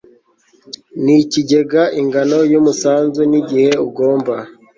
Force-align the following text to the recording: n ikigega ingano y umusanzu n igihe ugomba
n 1.03 1.05
ikigega 1.21 1.83
ingano 1.99 2.39
y 2.51 2.55
umusanzu 2.59 3.21
n 3.31 3.33
igihe 3.41 3.69
ugomba 3.87 4.33